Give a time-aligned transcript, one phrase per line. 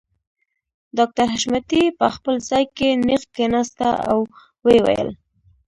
[0.97, 4.19] ډاکټر حشمتي په خپل ځای کې نېغ کښېناسته او
[4.63, 5.09] ويې ويل